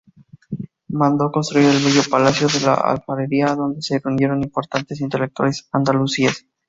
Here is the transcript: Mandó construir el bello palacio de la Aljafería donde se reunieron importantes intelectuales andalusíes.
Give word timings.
Mandó 0.93 1.31
construir 1.31 1.67
el 1.67 1.79
bello 1.85 2.01
palacio 2.09 2.47
de 2.47 2.61
la 2.65 2.73
Aljafería 2.73 3.53
donde 3.53 3.83
se 3.83 3.99
reunieron 3.99 4.41
importantes 4.41 4.99
intelectuales 4.99 5.69
andalusíes. 5.71 6.47